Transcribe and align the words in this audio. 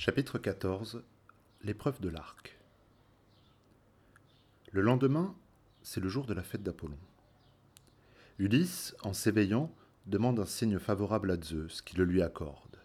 Chapitre 0.00 0.38
14 0.38 1.02
L'épreuve 1.62 2.00
de 2.00 2.08
l'arc. 2.08 2.56
Le 4.70 4.80
lendemain, 4.80 5.34
c'est 5.82 5.98
le 5.98 6.08
jour 6.08 6.24
de 6.24 6.34
la 6.34 6.44
fête 6.44 6.62
d'Apollon. 6.62 7.00
Ulysse, 8.38 8.94
en 9.02 9.12
s'éveillant, 9.12 9.74
demande 10.06 10.38
un 10.38 10.46
signe 10.46 10.78
favorable 10.78 11.32
à 11.32 11.42
Zeus 11.42 11.82
qui 11.82 11.96
le 11.96 12.04
lui 12.04 12.22
accorde. 12.22 12.76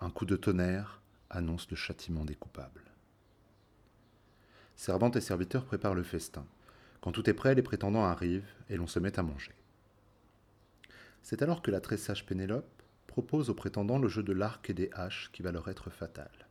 Un 0.00 0.10
coup 0.10 0.24
de 0.24 0.34
tonnerre 0.34 1.00
annonce 1.30 1.70
le 1.70 1.76
châtiment 1.76 2.24
des 2.24 2.34
coupables. 2.34 2.90
Servantes 4.74 5.14
et 5.14 5.20
serviteurs 5.20 5.66
préparent 5.66 5.94
le 5.94 6.02
festin. 6.02 6.48
Quand 7.00 7.12
tout 7.12 7.30
est 7.30 7.34
prêt, 7.34 7.54
les 7.54 7.62
prétendants 7.62 8.06
arrivent 8.06 8.52
et 8.68 8.76
l'on 8.76 8.88
se 8.88 8.98
met 8.98 9.20
à 9.20 9.22
manger. 9.22 9.54
C'est 11.22 11.42
alors 11.42 11.62
que 11.62 11.70
la 11.70 11.80
très 11.80 11.96
sage 11.96 12.26
Pénélope 12.26 12.82
propose 13.06 13.50
aux 13.50 13.54
prétendants 13.54 14.00
le 14.00 14.08
jeu 14.08 14.24
de 14.24 14.32
l'arc 14.32 14.68
et 14.68 14.74
des 14.74 14.90
haches 14.94 15.30
qui 15.32 15.42
va 15.42 15.52
leur 15.52 15.68
être 15.68 15.90
fatal. 15.90 16.46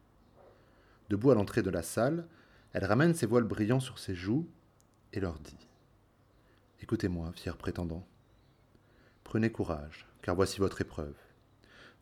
Debout 1.09 1.31
à 1.31 1.35
l'entrée 1.35 1.61
de 1.61 1.70
la 1.70 1.84
salle, 1.84 2.27
elle 2.73 2.85
ramène 2.85 3.13
ses 3.13 3.25
voiles 3.25 3.43
brillants 3.43 3.80
sur 3.80 3.99
ses 3.99 4.16
joues 4.16 4.49
et 5.13 5.20
leur 5.20 5.39
dit 5.39 5.67
Écoutez-moi, 6.81 7.31
fiers 7.34 7.57
prétendants. 7.57 8.07
Prenez 9.23 9.52
courage, 9.52 10.05
car 10.21 10.35
voici 10.35 10.59
votre 10.59 10.81
épreuve. 10.81 11.16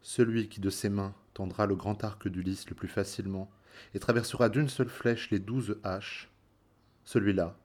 Celui 0.02 0.50
qui 0.50 0.60
de 0.60 0.70
ses 0.70 0.90
mains 0.90 1.14
tendra 1.34 1.66
le 1.66 1.76
grand 1.76 2.04
arc 2.04 2.28
d'Ulysse 2.28 2.70
le 2.70 2.76
plus 2.76 2.88
facilement 2.88 3.50
et 3.94 4.00
traversera 4.00 4.50
d'une 4.50 4.70
seule 4.70 4.90
flèche 4.90 5.32
les 5.32 5.40
douze 5.40 5.78
haches, 5.84 6.30
celui-là, 7.06 7.58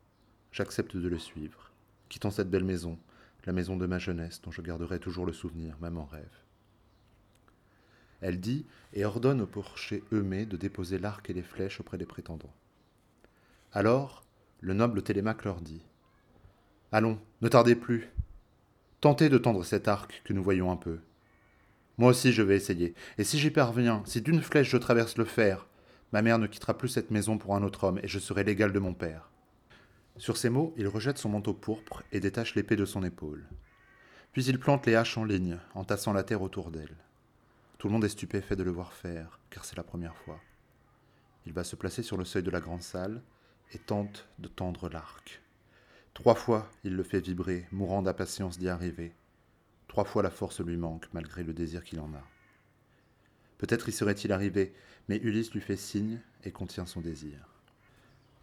j'accepte 0.53 0.97
de 0.97 1.09
le 1.09 1.19
suivre, 1.19 1.71
quittant 2.09 2.31
cette 2.31 2.51
belle 2.51 2.65
maison, 2.65 2.99
la 3.47 3.53
maison 3.53 3.77
de 3.77 3.87
ma 3.87 3.99
jeunesse 3.99 4.43
dont 4.43 4.51
je 4.51 4.63
garderai 4.63 4.99
toujours 4.99 5.25
le 5.25 5.33
souvenir, 5.33 5.79
même 5.81 5.97
en 5.97 6.05
rêve. 6.05 6.48
Elle 8.21 8.41
dit 8.41 8.67
et 8.93 9.05
ordonne 9.05 9.41
aux 9.41 9.47
porchers 9.47 10.03
Eumée 10.13 10.47
de 10.47 10.57
déposer 10.57 10.99
l'arc 10.99 11.29
et 11.31 11.35
les 11.35 11.43
flèches 11.43 11.81
auprès 11.81 11.99
des 11.99 12.07
prétendants. 12.07 12.55
Alors, 13.73 14.25
le 14.61 14.75
noble 14.75 15.03
Télémaque 15.03 15.45
leur 15.45 15.61
dit 15.61 15.83
Allons, 16.91 17.19
ne 17.43 17.49
tardez 17.49 17.75
plus. 17.75 18.09
Tentez 19.01 19.29
de 19.29 19.39
tendre 19.39 19.65
cet 19.65 19.87
arc 19.87 20.23
que 20.25 20.33
nous 20.33 20.43
voyons 20.43 20.73
un 20.73 20.77
peu. 20.77 20.99
Moi 21.99 22.11
aussi 22.11 22.33
je 22.33 22.43
vais 22.43 22.57
essayer, 22.57 22.95
et 23.19 23.25
si 23.25 23.39
j'y 23.39 23.51
parviens, 23.51 24.03
si 24.07 24.23
d'une 24.23 24.41
flèche 24.41 24.71
je 24.71 24.77
traverse 24.77 25.19
le 25.19 25.25
fer, 25.25 25.67
ma 26.13 26.23
mère 26.23 26.39
ne 26.39 26.47
quittera 26.47 26.79
plus 26.79 26.89
cette 26.89 27.11
maison 27.11 27.39
pour 27.39 27.55
un 27.55 27.63
autre 27.63 27.85
homme, 27.85 28.01
et 28.03 28.09
je 28.09 28.19
serai 28.19 28.45
l'égal 28.45 28.73
de 28.73 28.79
mon 28.79 28.95
père. 28.95 29.31
Sur 30.17 30.37
ces 30.37 30.49
mots, 30.49 30.75
il 30.77 30.89
rejette 30.89 31.19
son 31.19 31.29
manteau 31.29 31.55
pourpre 31.55 32.03
et 32.11 32.21
détache 32.21 32.55
l'épée 32.55 32.77
de 32.77 32.85
son 32.85 33.05
épaule. 33.05 33.47
Puis 34.33 34.45
il 34.45 34.59
plante 34.59 34.87
les 34.87 34.95
haches 34.95 35.19
en 35.19 35.25
ligne, 35.25 35.59
en 35.75 35.85
tassant 35.85 36.13
la 36.13 36.25
terre 36.25 36.43
autour 36.43 36.71
d'elle. 36.71 36.97
Tout 37.79 37.87
le 37.87 37.93
monde 37.93 38.05
est 38.05 38.09
stupéfait 38.09 38.57
de 38.57 38.65
le 38.65 38.73
voir 38.73 38.93
faire, 38.93 39.39
car 39.51 39.65
c'est 39.65 39.77
la 39.77 39.85
première 39.85 40.17
fois. 40.17 40.41
Il 41.47 41.53
va 41.53 41.63
se 41.63 41.77
placer 41.77 42.03
sur 42.03 42.17
le 42.17 42.25
seuil 42.25 42.43
de 42.43 42.51
la 42.51 42.61
grande 42.61 42.83
salle 42.83 43.23
et 43.73 43.79
tente 43.79 44.27
de 44.41 44.49
tendre 44.49 44.89
l'arc. 44.89 45.41
Trois 46.13 46.35
fois, 46.35 46.69
il 46.83 46.97
le 46.97 47.05
fait 47.05 47.21
vibrer, 47.21 47.69
mourant 47.71 48.03
d'impatience 48.03 48.59
d'y 48.59 48.69
arriver. 48.69 49.15
Trois 49.87 50.05
fois, 50.05 50.25
la 50.25 50.31
force 50.31 50.61
lui 50.61 50.77
manque, 50.77 51.07
malgré 51.13 51.45
le 51.45 51.53
désir 51.53 51.85
qu'il 51.85 52.01
en 52.01 52.13
a. 52.15 52.25
Peut-être 53.59 53.89
y 53.89 53.93
serait-il 53.93 54.33
arrivé, 54.33 54.75
mais 55.09 55.19
Ulysse 55.19 55.53
lui 55.53 55.61
fait 55.61 55.77
signe 55.77 56.21
et 56.43 56.51
contient 56.51 56.85
son 56.85 57.01
désir. 57.01 57.39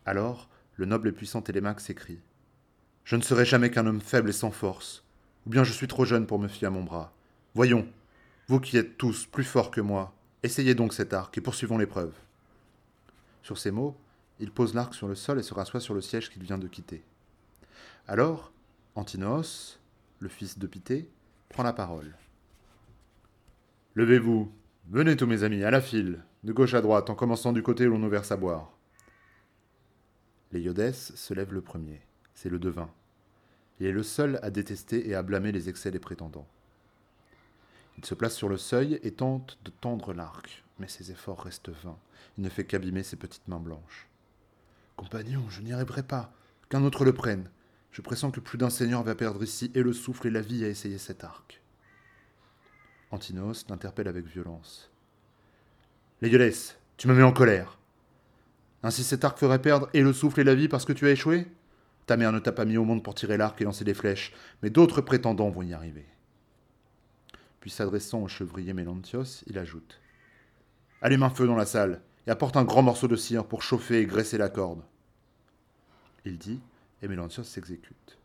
Alors, 0.06 0.48
le 0.78 0.86
noble 0.86 1.10
et 1.10 1.12
puissant 1.12 1.42
Télémaque 1.42 1.82
s'écrie 1.82 2.22
Je 3.04 3.18
ne 3.18 3.22
serai 3.22 3.44
jamais 3.44 3.70
qu'un 3.70 3.86
homme 3.86 4.00
faible 4.00 4.30
et 4.30 4.34
sans 4.34 4.52
force, 4.52 5.04
ou 5.46 5.50
bien 5.50 5.66
je 5.66 5.74
suis 5.74 5.90
trop 5.90 6.06
jeune 6.06 6.26
pour 6.26 6.40
me 6.40 6.48
fier 6.48 6.70
à 6.70 6.72
mon 6.72 6.84
bras. 6.84 7.14
Voyons, 7.54 7.86
vous 8.48 8.60
qui 8.60 8.78
êtes 8.78 8.98
tous 8.98 9.26
plus 9.26 9.44
forts 9.44 9.72
que 9.72 9.82
moi, 9.82 10.14
essayez 10.44 10.76
donc 10.76 10.94
cet 10.94 11.14
arc 11.14 11.38
et 11.38 11.42
poursuivons 11.42 11.78
l'épreuve. 11.78 12.14
Sur 13.42 13.58
ces 13.58 13.72
mots, 13.72 13.96
il 14.40 14.52
pose 14.52 14.74
l'arc 14.74 14.94
sur 14.94 15.08
le 15.08 15.16
sol 15.16 15.40
et 15.40 15.44
se 15.44 15.54
rassoit 15.54 15.80
sur 15.80 15.94
le 15.94 16.02
siège 16.02 16.30
qu'il 16.30 16.44
vient 16.44 16.58
de 16.58 16.68
quitter. 16.68 17.04
Alors, 18.08 18.52
Antinos, 18.96 19.80
le 20.20 20.30
fils 20.30 20.60
de 20.60 20.68
Pité, 20.68 21.10
prend 21.50 21.64
la 21.64 21.74
parole. 21.74 22.16
Levez-vous, 23.96 24.52
venez 24.90 25.16
tous 25.16 25.26
mes 25.26 25.44
amis, 25.44 25.64
à 25.64 25.72
la 25.72 25.82
file, 25.82 26.22
de 26.44 26.54
gauche 26.54 26.74
à 26.74 26.82
droite, 26.82 27.10
en 27.10 27.16
commençant 27.16 27.54
du 27.54 27.64
côté 27.64 27.88
où 27.88 27.92
l'on 27.92 28.00
nous 28.00 28.10
verse 28.10 28.32
à 28.32 28.38
boire. 28.38 28.72
Léodès 30.52 30.94
se 30.94 31.34
lève 31.34 31.54
le 31.54 31.62
premier, 31.62 32.02
c'est 32.34 32.50
le 32.50 32.60
devin. 32.60 32.90
Il 33.80 33.88
est 33.88 33.92
le 33.92 34.04
seul 34.04 34.40
à 34.44 34.52
détester 34.52 35.10
et 35.10 35.16
à 35.16 35.24
blâmer 35.24 35.52
les 35.52 35.68
excès 35.70 35.92
des 35.92 36.00
prétendants. 36.00 36.48
Il 37.98 38.06
se 38.06 38.14
place 38.14 38.36
sur 38.36 38.50
le 38.50 38.58
seuil 38.58 39.00
et 39.04 39.12
tente 39.12 39.58
de 39.64 39.72
tendre 39.72 40.14
l'arc, 40.14 40.64
mais 40.80 40.88
ses 40.88 41.12
efforts 41.12 41.44
restent 41.44 41.70
vains. 41.70 41.98
Il 42.38 42.44
ne 42.44 42.50
fait 42.50 42.66
qu'abîmer 42.66 43.04
ses 43.04 43.16
petites 43.16 43.48
mains 43.48 43.60
blanches. 43.60 44.08
Compagnon, 44.96 45.44
je 45.50 45.62
n'y 45.62 45.74
arriverai 45.74 46.04
pas. 46.04 46.34
Qu'un 46.70 46.84
autre 46.84 47.06
le 47.06 47.14
prenne. 47.14 47.50
Je 47.92 48.02
pressens 48.02 48.32
que 48.32 48.40
plus 48.40 48.58
d'un 48.58 48.70
seigneur 48.70 49.04
va 49.04 49.16
perdre 49.16 49.44
ici 49.44 49.72
et 49.74 49.84
le 49.84 49.94
souffle 49.94 50.28
et 50.28 50.32
la 50.32 50.42
vie 50.42 50.66
à 50.66 50.68
essayer 50.68 50.98
cet 50.98 51.24
arc. 51.24 51.62
Antinos 53.12 53.66
l'interpelle 53.70 54.08
avec 54.08 54.26
violence. 54.26 54.92
Léolès, 56.22 56.78
tu 56.98 57.08
me 57.08 57.14
mets 57.14 57.24
en 57.24 57.32
colère. 57.32 57.78
Ainsi 58.84 59.04
cet 59.04 59.24
arc 59.24 59.38
ferait 59.38 59.62
perdre 59.62 59.90
et 59.94 60.02
le 60.02 60.12
souffle 60.14 60.42
et 60.42 60.44
la 60.44 60.56
vie 60.56 60.68
parce 60.68 60.86
que 60.86 60.94
tu 60.94 61.08
as 61.08 61.12
échoué? 61.12 61.48
Ta 62.06 62.18
mère 62.18 62.32
ne 62.32 62.40
t'a 62.40 62.52
pas 62.52 62.66
mis 62.66 62.78
au 62.78 62.84
monde 62.84 63.04
pour 63.04 63.16
tirer 63.16 63.38
l'arc 63.38 63.60
et 63.62 63.64
lancer 63.64 63.84
des 63.84 63.94
flèches, 63.94 64.34
mais 64.62 64.70
d'autres 64.70 65.02
prétendants 65.02 65.50
vont 65.50 65.64
y 65.64 65.74
arriver. 65.74 66.06
Puis 67.66 67.72
s'adressant 67.72 68.22
au 68.22 68.28
chevrier 68.28 68.74
Mélantios, 68.74 69.44
il 69.48 69.58
ajoute 69.58 70.00
Allume 71.02 71.24
un 71.24 71.32
feu 71.32 71.48
dans 71.48 71.56
la 71.56 71.66
salle 71.66 72.04
et 72.28 72.30
apporte 72.30 72.58
un 72.58 72.64
grand 72.64 72.84
morceau 72.84 73.08
de 73.08 73.16
cire 73.16 73.48
pour 73.48 73.64
chauffer 73.64 74.02
et 74.02 74.06
graisser 74.06 74.38
la 74.38 74.50
corde. 74.50 74.84
Il 76.26 76.38
dit, 76.38 76.62
et 77.02 77.08
Mélantios 77.08 77.44
s'exécute. 77.44 78.20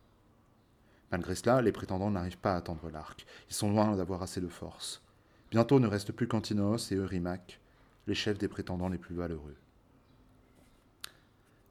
Malgré 1.10 1.34
cela, 1.34 1.62
les 1.62 1.72
prétendants 1.72 2.10
n'arrivent 2.10 2.36
pas 2.36 2.54
à 2.54 2.60
tendre 2.60 2.90
l'arc. 2.90 3.24
Ils 3.48 3.54
sont 3.54 3.70
loin 3.70 3.96
d'avoir 3.96 4.20
assez 4.20 4.42
de 4.42 4.48
force. 4.48 5.02
Bientôt 5.50 5.80
ne 5.80 5.86
reste 5.86 6.12
plus 6.12 6.28
qu'Antinos 6.28 6.92
et 6.92 6.96
Eurymaque, 6.96 7.62
les 8.08 8.14
chefs 8.14 8.36
des 8.36 8.46
prétendants 8.46 8.90
les 8.90 8.98
plus 8.98 9.14
valeureux. 9.14 9.56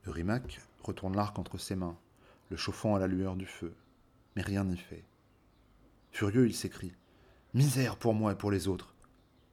Eurymaque 0.08 0.60
retourne 0.82 1.16
l'arc 1.16 1.38
entre 1.38 1.60
ses 1.60 1.76
mains, 1.76 2.00
le 2.50 2.58
chauffant 2.58 2.96
à 2.96 3.00
la 3.00 3.06
lueur 3.06 3.36
du 3.36 3.46
feu, 3.46 3.76
mais 4.36 4.42
rien 4.42 4.64
n'y 4.64 4.78
fait. 4.78 5.06
Furieux, 6.12 6.48
il 6.48 6.56
s'écrie 6.56 6.94
Misère 7.56 7.98
pour 7.98 8.14
moi 8.14 8.34
et 8.34 8.36
pour 8.36 8.52
les 8.52 8.68
autres. 8.68 8.94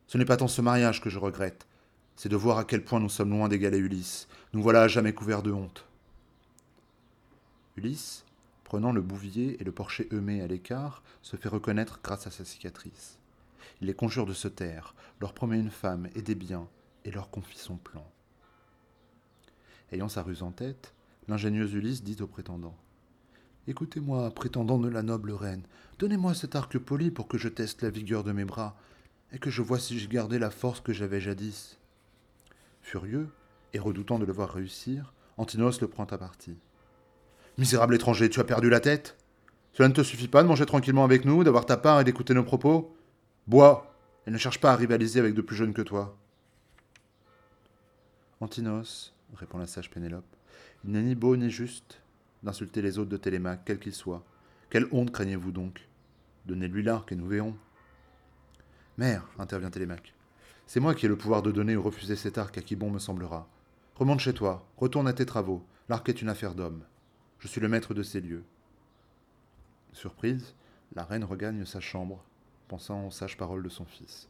Ce 0.07 0.19
n'est 0.19 0.27
pas 0.27 0.37
tant 0.37 0.49
ce 0.49 0.61
mariage 0.61 1.01
que 1.01 1.09
je 1.09 1.19
regrette, 1.19 1.67
c'est 2.15 2.29
de 2.29 2.37
voir 2.37 2.59
à 2.59 2.65
quel 2.65 2.85
point 2.85 3.01
nous 3.01 3.09
sommes 3.09 3.31
loin 3.31 3.49
d'égaler 3.49 3.79
Ulysse. 3.79 4.29
Nous 4.53 4.63
voilà 4.63 4.83
à 4.83 4.89
jamais 4.89 5.15
couverts 5.15 5.43
de 5.43 5.51
honte. 5.51 5.87
Ulysse, 7.77 8.27
prenant 8.65 8.93
le 8.93 9.01
bouvier 9.01 9.61
et 9.61 9.65
le 9.65 9.73
porcher 9.73 10.09
Eumée 10.13 10.43
à 10.43 10.47
l'écart, 10.47 11.03
se 11.23 11.37
fait 11.37 11.49
reconnaître 11.49 12.01
grâce 12.03 12.27
à 12.27 12.31
sa 12.31 12.45
cicatrice. 12.45 13.19
Il 13.81 13.87
les 13.87 13.95
conjure 13.95 14.27
de 14.27 14.35
se 14.35 14.49
taire, 14.49 14.95
leur 15.21 15.33
promet 15.33 15.59
une 15.59 15.71
femme 15.71 16.09
et 16.15 16.23
des 16.23 16.35
biens, 16.35 16.69
et 17.07 17.11
leur 17.11 17.31
confie 17.31 17.59
son 17.59 17.77
plan. 17.77 18.07
Ayant 19.91 20.11
sa 20.11 20.23
ruse 20.23 20.43
en 20.43 20.53
tête, 20.53 20.93
l'ingénieux 21.29 21.73
Ulysse 21.75 22.03
dit 22.03 22.21
au 22.21 22.27
prétendant 22.27 22.77
Écoutez-moi, 23.69 24.31
prétendant 24.31 24.79
de 24.79 24.89
la 24.89 25.03
noble 25.03 25.33
reine, 25.33 25.63
donnez-moi 25.99 26.35
cet 26.35 26.55
arc 26.55 26.79
poli 26.79 27.11
pour 27.11 27.27
que 27.27 27.37
je 27.37 27.49
teste 27.49 27.83
la 27.83 27.91
vigueur 27.91 28.23
de 28.23 28.31
mes 28.31 28.45
bras, 28.45 28.77
et 29.33 29.41
que 29.41 29.51
je 29.51 29.61
vois 29.61 29.81
si 29.81 29.99
j'ai 29.99 30.07
gardé 30.07 30.39
la 30.39 30.51
force 30.51 30.81
que 30.81 30.93
j'avais 30.93 31.21
jadis. 31.21 31.77
Furieux, 32.81 33.29
et 33.73 33.81
redoutant 33.81 34.21
de 34.21 34.25
le 34.25 34.33
voir 34.33 34.53
réussir, 34.53 35.13
Antinos 35.37 35.81
le 35.81 35.89
prend 35.89 36.05
à 36.05 36.17
partie. 36.17 36.57
Misérable 37.59 37.97
étranger, 37.97 38.31
tu 38.31 38.39
as 38.39 38.45
perdu 38.45 38.71
la 38.71 38.79
tête 38.79 39.17
Cela 39.73 39.89
ne 39.89 39.95
te 39.95 40.05
suffit 40.05 40.29
pas 40.29 40.45
de 40.45 40.49
manger 40.49 40.65
tranquillement 40.65 41.05
avec 41.05 41.25
nous, 41.25 41.43
d'avoir 41.43 41.67
ta 41.67 41.77
part 41.77 42.01
et 42.01 42.05
d'écouter 42.05 42.35
nos 42.35 42.45
propos 42.45 42.97
Bois, 43.49 43.97
et 44.29 44.31
ne 44.31 44.39
cherche 44.39 44.61
pas 44.61 44.71
à 44.71 44.77
rivaliser 44.77 45.19
avec 45.19 45.35
de 45.35 45.43
plus 45.43 45.57
jeunes 45.57 45.75
que 45.75 45.83
toi. 45.83 46.17
Antinos, 48.41 49.13
répond 49.35 49.59
la 49.59 49.67
sage 49.67 49.91
Pénélope, 49.91 50.25
il 50.85 50.93
n'est 50.93 51.03
ni 51.03 51.17
beau 51.17 51.37
ni 51.37 51.51
juste, 51.51 51.99
d'insulter 52.43 52.83
les 52.83 52.99
autres 52.99 53.11
de 53.11 53.17
Télémaque, 53.17 53.63
quels 53.65 53.79
qu'ils 53.79 53.95
soient. 53.95 54.25
Quelle 54.71 54.89
honte 54.93 55.13
craignez-vous 55.13 55.53
donc? 55.53 55.89
Donnez-lui 56.47 56.83
l'arc 56.83 57.11
et 57.13 57.17
nous 57.17 57.27
verrons. 57.27 57.57
Mère, 58.99 59.29
intervient 59.39 59.71
Télémaque, 59.71 60.15
c'est 60.67 60.81
moi 60.81 60.95
qui 60.95 61.07
ai 61.07 61.09
le 61.09 61.17
pouvoir 61.17 61.43
de 61.43 61.53
donner 61.53 61.77
ou 61.77 61.83
refuser 61.83 62.17
cet 62.17 62.39
arc 62.39 62.59
à 62.59 62.63
qui 62.63 62.75
bon 62.75 62.91
me 62.91 62.99
semblera. 62.99 63.49
Remonte 63.95 64.21
chez 64.21 64.35
toi, 64.35 64.67
retourne 64.77 65.07
à 65.07 65.13
tes 65.13 65.27
travaux, 65.27 65.65
l'arc 65.89 66.09
est 66.09 66.21
une 66.23 66.29
affaire 66.29 66.55
d'homme. 66.55 66.83
Je 67.39 67.49
suis 67.49 67.61
le 67.61 67.69
maître 67.69 67.95
de 67.95 68.03
ces 68.03 68.21
lieux. 68.21 68.45
Surprise, 69.93 70.55
la 70.95 71.05
reine 71.05 71.25
regagne 71.25 71.65
sa 71.65 71.81
chambre, 71.81 72.25
pensant 72.69 73.07
aux 73.07 73.11
sages 73.11 73.37
paroles 73.37 73.63
de 73.63 73.69
son 73.69 73.85
fils. 73.85 74.29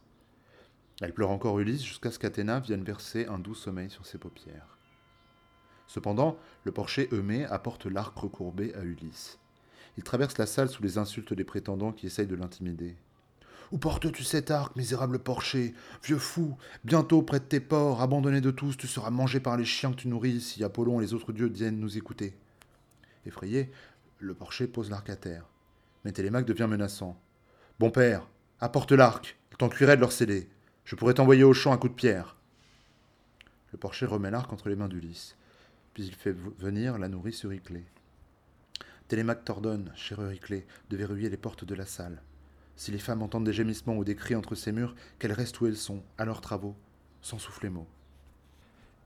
Elle 1.01 1.13
pleure 1.13 1.31
encore 1.31 1.59
Ulysse 1.59 1.83
jusqu'à 1.83 2.11
ce 2.11 2.19
qu'Athéna 2.19 2.59
vienne 2.59 2.83
verser 2.83 3.25
un 3.25 3.39
doux 3.39 3.55
sommeil 3.55 3.89
sur 3.89 4.05
ses 4.05 4.17
paupières. 4.17 4.76
Cependant, 5.87 6.37
le 6.63 6.71
porcher 6.71 7.09
Eumée 7.11 7.45
apporte 7.45 7.85
l'arc 7.85 8.17
recourbé 8.17 8.73
à 8.75 8.83
Ulysse. 8.83 9.39
Il 9.97 10.03
traverse 10.03 10.37
la 10.37 10.45
salle 10.45 10.69
sous 10.69 10.83
les 10.83 10.97
insultes 10.97 11.33
des 11.33 11.43
prétendants 11.43 11.91
qui 11.91 12.05
essayent 12.05 12.27
de 12.27 12.35
l'intimider. 12.35 12.95
Où 13.71 13.77
portes-tu 13.77 14.23
cet 14.23 14.51
arc, 14.51 14.75
misérable 14.75 15.19
porcher 15.19 15.73
Vieux 16.03 16.19
fou, 16.19 16.57
bientôt 16.85 17.21
près 17.21 17.39
de 17.39 17.45
tes 17.45 17.59
ports, 17.59 18.01
abandonné 18.01 18.39
de 18.39 18.51
tous, 18.51 18.77
tu 18.77 18.87
seras 18.87 19.09
mangé 19.09 19.39
par 19.39 19.57
les 19.57 19.65
chiens 19.65 19.91
que 19.91 19.97
tu 19.97 20.07
nourris 20.07 20.39
si 20.39 20.63
Apollon 20.63 20.99
et 20.99 21.03
les 21.03 21.13
autres 21.13 21.33
dieux 21.33 21.47
viennent 21.47 21.79
nous 21.79 21.97
écouter. 21.97 22.37
Effrayé, 23.25 23.71
le 24.19 24.33
porcher 24.33 24.67
pose 24.67 24.89
l'arc 24.89 25.09
à 25.09 25.15
terre. 25.15 25.45
Mais 26.05 26.11
Télémaque 26.11 26.45
devient 26.45 26.67
menaçant. 26.69 27.19
Bon 27.79 27.91
père, 27.91 28.27
apporte 28.59 28.91
l'arc, 28.91 29.37
il 29.51 29.57
t'en 29.57 29.69
cuirait 29.69 29.95
de 29.95 30.01
leur 30.01 30.11
céder. 30.11 30.49
Je 30.85 30.95
pourrais 30.95 31.13
t'envoyer 31.13 31.43
au 31.43 31.53
champ 31.53 31.73
un 31.73 31.77
coup 31.77 31.89
de 31.89 31.93
pierre. 31.93 32.37
Le 33.73 33.77
porcher 33.77 34.05
remet 34.05 34.31
l'arc 34.31 34.51
entre 34.53 34.69
les 34.69 34.75
mains 34.75 34.87
d'Ulysse, 34.87 35.35
puis 35.97 36.05
il 36.05 36.13
fait 36.13 36.35
venir 36.59 36.99
la 36.99 37.09
nourrice 37.09 37.43
Euryclée. 37.43 37.83
Télémaque 39.07 39.43
t'ordonne, 39.43 39.91
chère 39.95 40.21
Euryclée, 40.21 40.67
de 40.91 40.95
verrouiller 40.95 41.27
les 41.27 41.37
portes 41.37 41.65
de 41.65 41.73
la 41.73 41.87
salle. 41.87 42.21
Si 42.75 42.91
les 42.91 42.99
femmes 42.99 43.23
entendent 43.23 43.47
des 43.47 43.51
gémissements 43.51 43.97
ou 43.97 44.03
des 44.03 44.15
cris 44.15 44.35
entre 44.35 44.53
ces 44.53 44.71
murs, 44.71 44.93
qu'elles 45.17 45.31
restent 45.31 45.59
où 45.59 45.65
elles 45.65 45.75
sont, 45.75 46.03
à 46.19 46.25
leurs 46.25 46.41
travaux, 46.41 46.75
sans 47.23 47.39
souffler 47.39 47.69
mot. 47.69 47.87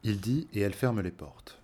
Il 0.04 0.20
dit 0.20 0.50
et 0.52 0.60
elle 0.60 0.74
ferme 0.74 1.00
les 1.00 1.12
portes. 1.12 1.62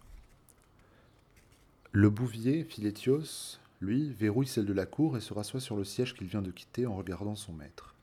Le 1.92 2.10
bouvier, 2.10 2.64
Philétios, 2.64 3.60
lui, 3.82 4.14
verrouille 4.14 4.48
celle 4.48 4.66
de 4.66 4.72
la 4.72 4.86
cour 4.86 5.18
et 5.18 5.20
se 5.20 5.34
rassoit 5.34 5.60
sur 5.60 5.76
le 5.76 5.84
siège 5.84 6.16
qu'il 6.16 6.28
vient 6.28 6.42
de 6.42 6.52
quitter 6.52 6.86
en 6.86 6.96
regardant 6.96 7.36
son 7.36 7.52
maître. 7.52 7.96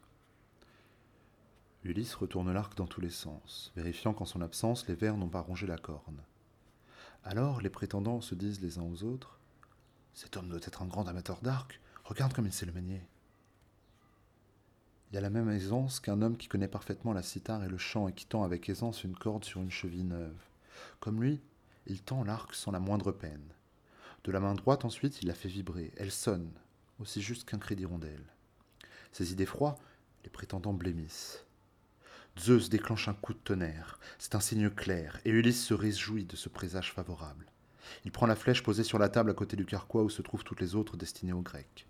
Ulysse 1.84 2.16
retourne 2.16 2.52
l'arc 2.52 2.76
dans 2.76 2.86
tous 2.86 3.00
les 3.00 3.08
sens, 3.08 3.72
vérifiant 3.76 4.12
qu'en 4.12 4.26
son 4.26 4.42
absence 4.42 4.86
les 4.88 4.94
vers 4.94 5.16
n'ont 5.16 5.30
pas 5.30 5.40
rongé 5.40 5.66
la 5.66 5.78
corne. 5.78 6.20
Alors 7.24 7.62
les 7.62 7.70
prétendants 7.70 8.20
se 8.20 8.34
disent 8.34 8.60
les 8.60 8.78
uns 8.78 8.82
aux 8.82 9.02
autres 9.02 9.38
Cet 10.12 10.36
homme 10.36 10.50
doit 10.50 10.60
être 10.62 10.82
un 10.82 10.86
grand 10.86 11.08
amateur 11.08 11.40
d'arc, 11.40 11.80
regarde 12.04 12.34
comme 12.34 12.46
il 12.46 12.52
sait 12.52 12.66
le 12.66 12.72
manier. 12.72 13.00
Il 15.10 15.16
a 15.16 15.22
la 15.22 15.30
même 15.30 15.48
aisance 15.48 16.00
qu'un 16.00 16.20
homme 16.20 16.36
qui 16.36 16.48
connaît 16.48 16.68
parfaitement 16.68 17.14
la 17.14 17.22
cithare 17.22 17.64
et 17.64 17.68
le 17.68 17.78
chant 17.78 18.08
et 18.08 18.12
qui 18.12 18.26
tend 18.26 18.42
avec 18.42 18.68
aisance 18.68 19.04
une 19.04 19.16
corde 19.16 19.44
sur 19.44 19.62
une 19.62 19.70
cheville 19.70 20.04
neuve. 20.04 20.36
Comme 21.00 21.22
lui, 21.22 21.40
il 21.86 22.02
tend 22.02 22.24
l'arc 22.24 22.54
sans 22.54 22.72
la 22.72 22.80
moindre 22.80 23.12
peine. 23.12 23.54
De 24.24 24.32
la 24.32 24.40
main 24.40 24.54
droite 24.54 24.84
ensuite, 24.84 25.22
il 25.22 25.28
la 25.28 25.34
fait 25.34 25.48
vibrer. 25.48 25.92
Elle 25.96 26.10
sonne, 26.10 26.50
aussi 26.98 27.22
juste 27.22 27.48
qu'un 27.48 27.58
cri 27.58 27.74
d'hirondelle. 27.74 28.24
Ses 29.12 29.32
idées 29.32 29.46
froides, 29.46 29.78
les 30.24 30.30
prétendants 30.30 30.74
blêmissent. 30.74 31.44
Zeus 32.38 32.68
déclenche 32.68 33.08
un 33.08 33.14
coup 33.14 33.32
de 33.32 33.38
tonnerre. 33.38 33.98
C'est 34.18 34.34
un 34.34 34.40
signe 34.40 34.70
clair, 34.70 35.20
et 35.24 35.30
Ulysse 35.30 35.64
se 35.64 35.74
réjouit 35.74 36.24
de 36.24 36.36
ce 36.36 36.48
présage 36.48 36.92
favorable. 36.92 37.46
Il 38.04 38.10
prend 38.10 38.26
la 38.26 38.34
flèche 38.34 38.62
posée 38.62 38.82
sur 38.82 38.98
la 38.98 39.08
table 39.08 39.30
à 39.30 39.34
côté 39.34 39.56
du 39.56 39.66
carquois 39.66 40.02
où 40.02 40.10
se 40.10 40.22
trouvent 40.22 40.44
toutes 40.44 40.60
les 40.60 40.74
autres 40.74 40.96
destinées 40.96 41.32
aux 41.32 41.42
Grecs. 41.42 41.86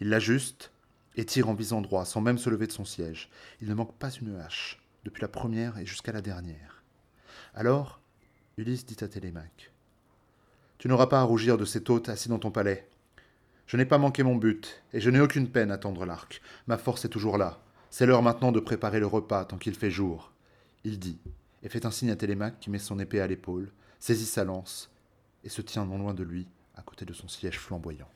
Il 0.00 0.08
l'ajuste, 0.08 0.70
et 1.16 1.24
tire 1.24 1.48
en 1.48 1.54
visant 1.54 1.80
droit, 1.80 2.04
sans 2.04 2.20
même 2.20 2.38
se 2.38 2.50
lever 2.50 2.66
de 2.66 2.72
son 2.72 2.84
siège. 2.84 3.30
Il 3.60 3.68
ne 3.68 3.74
manque 3.74 3.94
pas 3.94 4.10
une 4.10 4.36
hache, 4.36 4.82
depuis 5.04 5.22
la 5.22 5.28
première 5.28 5.78
et 5.78 5.86
jusqu'à 5.86 6.12
la 6.12 6.20
dernière. 6.20 6.82
Alors, 7.54 8.00
Ulysse 8.56 8.86
dit 8.86 9.02
à 9.02 9.08
Télémaque 9.08 9.72
Tu 10.78 10.88
n'auras 10.88 11.06
pas 11.06 11.20
à 11.20 11.24
rougir 11.24 11.58
de 11.58 11.64
cet 11.64 11.90
hôte 11.90 12.08
assis 12.08 12.28
dans 12.28 12.38
ton 12.38 12.50
palais. 12.50 12.88
Je 13.66 13.76
n'ai 13.76 13.86
pas 13.86 13.98
manqué 13.98 14.22
mon 14.22 14.36
but, 14.36 14.82
et 14.92 15.00
je 15.00 15.10
n'ai 15.10 15.20
aucune 15.20 15.50
peine 15.50 15.70
à 15.70 15.78
tendre 15.78 16.06
l'arc. 16.06 16.40
Ma 16.66 16.78
force 16.78 17.04
est 17.04 17.10
toujours 17.10 17.38
là. 17.38 17.60
C'est 17.98 18.04
l'heure 18.04 18.20
maintenant 18.20 18.52
de 18.52 18.60
préparer 18.60 19.00
le 19.00 19.06
repas 19.06 19.46
tant 19.46 19.56
qu'il 19.56 19.74
fait 19.74 19.90
jour. 19.90 20.30
Il 20.84 20.98
dit, 20.98 21.16
et 21.62 21.70
fait 21.70 21.86
un 21.86 21.90
signe 21.90 22.10
à 22.10 22.16
Télémaque 22.16 22.60
qui 22.60 22.68
met 22.68 22.78
son 22.78 22.98
épée 22.98 23.22
à 23.22 23.26
l'épaule, 23.26 23.72
saisit 24.00 24.26
sa 24.26 24.44
lance, 24.44 24.90
et 25.44 25.48
se 25.48 25.62
tient 25.62 25.86
non 25.86 25.96
loin 25.96 26.12
de 26.12 26.22
lui, 26.22 26.46
à 26.74 26.82
côté 26.82 27.06
de 27.06 27.14
son 27.14 27.26
siège 27.26 27.58
flamboyant. 27.58 28.10